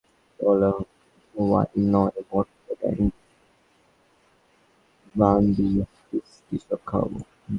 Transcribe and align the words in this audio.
কেবল 0.39 0.61
wine 1.35 1.83
নয়, 1.93 2.17
vodka, 2.29 2.89
brandy, 5.15 5.67
whisky, 6.07 6.55
সব 6.67 6.79
খাওয়াবো। 6.85 7.19